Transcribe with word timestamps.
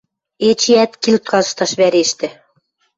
Эчеӓт 0.49 0.91
килт 1.01 1.23
кашташ 1.31 1.71
вӓрештӹ. 1.79 2.27